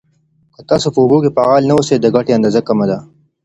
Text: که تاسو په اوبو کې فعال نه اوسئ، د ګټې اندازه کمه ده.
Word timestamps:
که 0.53 0.61
تاسو 0.69 0.87
په 0.93 0.99
اوبو 1.03 1.17
کې 1.23 1.33
فعال 1.37 1.63
نه 1.69 1.73
اوسئ، 1.77 1.95
د 1.99 2.07
ګټې 2.15 2.31
اندازه 2.37 2.61
کمه 2.67 2.85
ده. 2.91 2.97